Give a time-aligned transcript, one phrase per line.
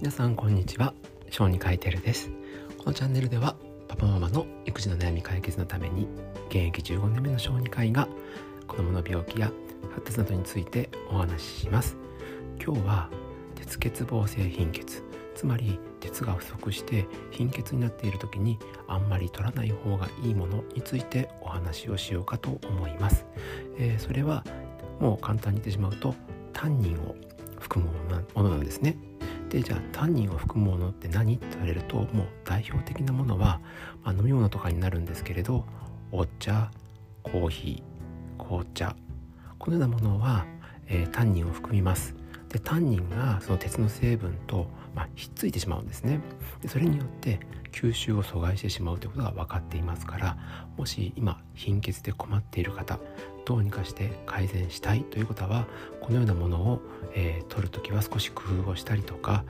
[0.00, 0.94] 皆さんこんにちは。
[1.28, 2.30] 小児科医テルです。
[2.78, 3.54] このチャンネルでは
[3.86, 6.08] パパママの育児の悩み解決のために
[6.48, 8.08] 現役15年目の小児科医が
[8.66, 9.52] 子供の病気や
[9.90, 11.98] 発達などについてお話しします。
[12.64, 13.10] 今日は
[13.56, 15.02] 鉄欠乏性貧血
[15.34, 23.26] つまり鉄が不足して貧血になっている時にあんまり取らない方がいいものについてお話をしようかと思います、
[23.76, 24.44] えー、それは
[24.98, 26.14] もう簡単に言ってしまうと
[26.54, 27.14] タンニンを
[27.58, 28.96] 含むものなんですね。
[29.50, 31.34] でじゃあタンニンを含むものって何？
[31.34, 33.60] って言われるともう代表的なものは、
[34.04, 35.64] まあ、飲み物とかになるんですけれど
[36.12, 36.70] お茶
[37.22, 38.96] コーヒー紅茶。
[39.58, 40.46] このようなものは、
[40.86, 42.14] えー、タンニンを含みます。
[42.48, 46.20] でタンニンがその鉄の成分と、まあ、ひっついてしまうんですね。
[46.62, 47.40] でそれによって
[47.72, 50.38] 吸収を阻害してしまうということが分かっていますから
[50.76, 52.98] もし今貧血で困っている方
[53.50, 55.66] どうにかして改善したいという方は
[56.00, 56.80] このようなものを、
[57.14, 59.44] えー、取る時は少し工夫をしたりとか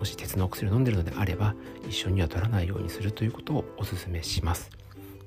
[0.00, 1.54] もし鉄のお薬を飲んでるのであれば
[1.88, 4.70] 一緒には取らないようにするということをお勧めします。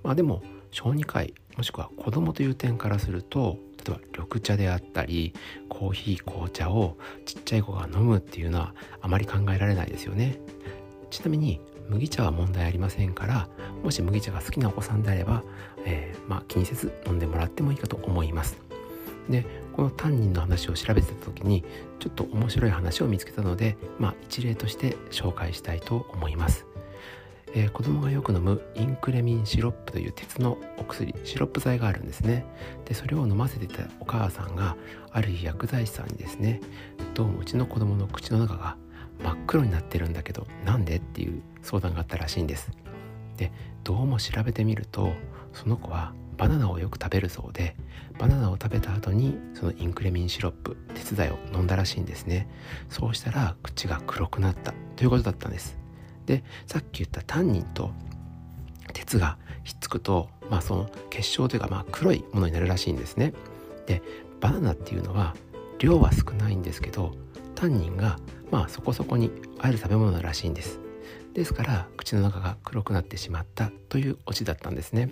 [0.03, 5.33] まあ、でも小児科医もしくは子供という点からすると例えば緑茶であったり
[5.69, 10.37] コーヒー紅茶をちっちゃい子が飲むっていうのはあまり考えられないですよね
[11.11, 13.49] ちなみに麦茶は問題ありませんから
[13.83, 15.43] もし麦茶が好きなお子さんであれば、
[15.85, 18.57] えー、まあ、気にせず飲んでもらってもいいかと思います。
[19.29, 21.63] でこのタンニンの話を調べてた時に
[21.99, 26.65] ちょっと面白い話を見つけたので、まあ、一例として紹介したいと思います。
[27.53, 32.45] えー、子供がよく飲むインクレミンシロップという鉄のお薬シロップ剤があるんですね。
[32.85, 34.77] でそれを飲ませてたお母さんが
[35.11, 36.61] ある日薬剤師さんにですね
[37.13, 38.77] どうもうちの子供の口の中が
[39.23, 42.71] 真っ黒になってるんだけどなんでっていう相談があったらしいんです。
[43.41, 43.51] で
[43.83, 45.13] どうも調べてみると
[45.51, 47.75] その子はバナナをよく食べるそうで
[48.19, 52.47] バナナを食べた後にそのインクレミンシロップ鉄剤を飲んだらしいんですね
[52.87, 55.75] そうしたら口が黒くなったということだったんです
[56.27, 57.89] でさっき言ったタンニンと
[58.93, 63.33] 鉄がひっつくと、まあ、その結晶というか、まあ、黒いものになるらしいんですね。
[63.87, 64.03] で
[64.39, 65.35] バナナっていうのは
[65.79, 67.15] 量は少ないんですけど
[67.55, 68.19] タンニンが
[68.51, 70.80] まあそこそこにある食べ物らしいんです。
[71.33, 75.09] ですから口の中が黒くなってしまったというオチだったんですね。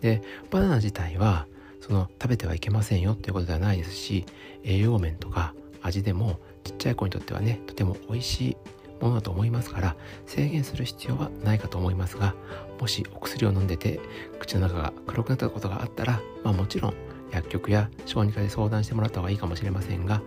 [0.00, 1.46] でバナナ自体は
[1.80, 4.24] その食べてはいけませんよということではないですし
[4.64, 8.56] 栄養面とか味でもちっちゃい子にとってはねとても美味しい
[9.00, 12.34] ものだと思いますから制限する必要はないかと思いますが
[12.78, 14.00] もしお薬を飲んでて
[14.38, 16.94] 口の中が黒くなったことがあったら、まあ、もちろん
[17.30, 20.22] 薬局や小児科で相談してもらった方がいいかもしれませんが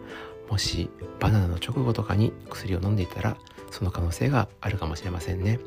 [0.49, 0.89] もし
[1.19, 3.37] バナナの直後とかに薬を飲んでいたら
[3.73, 5.59] その可能性があるかもしれませんね。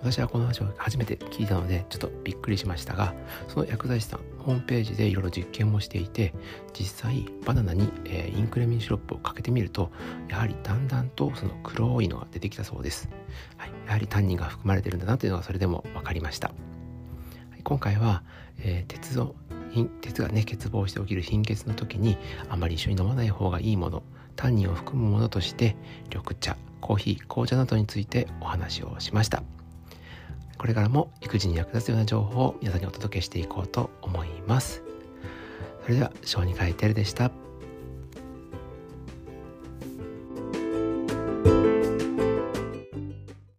[0.00, 3.14] 私はこの話を初めて聞いたのでちょっとびっくりしましたが
[3.48, 6.34] その薬剤師さんホームページでいろいろ実験もしていて
[6.78, 9.90] 実際バナナに、え、インクレミンシロップをかけてみると
[10.28, 13.08] やはりだんだんとその黒いのが出てきたそうです、
[13.56, 16.54] はい、やはりタンニンが含まれてるんだなというのがそれでも分かりました、は
[17.58, 18.24] い、今回は、
[18.58, 19.34] えー、鉄の
[20.02, 22.18] 鉄がね欠乏して起きる貧血の時に
[22.50, 24.02] あまり一緒に飲まない方がいいもの
[24.36, 25.76] タンニンを含むものとして
[26.10, 29.42] 緑茶コーヒー紅茶などについてお話をしました
[30.58, 34.82] これからも育児に役立つような情報を皆さんにお届けしていこうと思います。
[35.82, 37.30] それでは小児科医テルでした。